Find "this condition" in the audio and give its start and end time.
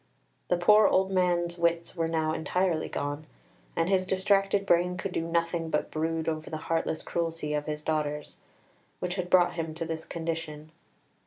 9.85-10.71